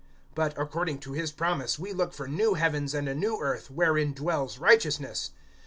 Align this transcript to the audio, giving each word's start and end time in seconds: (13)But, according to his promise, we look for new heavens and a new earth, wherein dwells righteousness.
(13)But, 0.35 0.53
according 0.57 0.97
to 0.97 1.11
his 1.13 1.31
promise, 1.31 1.77
we 1.77 1.93
look 1.93 2.11
for 2.11 2.27
new 2.27 2.55
heavens 2.55 2.95
and 2.95 3.07
a 3.07 3.13
new 3.13 3.37
earth, 3.39 3.69
wherein 3.69 4.13
dwells 4.13 4.57
righteousness. 4.57 5.29